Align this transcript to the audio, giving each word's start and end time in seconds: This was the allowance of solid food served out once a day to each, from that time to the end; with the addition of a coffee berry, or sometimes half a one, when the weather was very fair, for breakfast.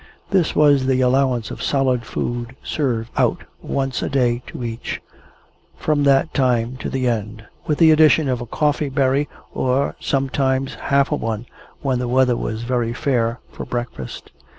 This 0.31 0.55
was 0.55 0.87
the 0.87 1.01
allowance 1.01 1.51
of 1.51 1.61
solid 1.61 2.05
food 2.05 2.55
served 2.63 3.11
out 3.17 3.43
once 3.61 4.01
a 4.01 4.09
day 4.09 4.41
to 4.47 4.63
each, 4.63 4.99
from 5.77 6.05
that 6.05 6.33
time 6.33 6.75
to 6.77 6.89
the 6.89 7.07
end; 7.07 7.45
with 7.67 7.77
the 7.77 7.91
addition 7.91 8.27
of 8.27 8.41
a 8.41 8.47
coffee 8.47 8.89
berry, 8.89 9.29
or 9.53 9.95
sometimes 9.99 10.73
half 10.73 11.11
a 11.11 11.15
one, 11.15 11.45
when 11.83 11.99
the 11.99 12.07
weather 12.07 12.35
was 12.35 12.63
very 12.63 12.93
fair, 12.93 13.41
for 13.51 13.63
breakfast. 13.63 14.31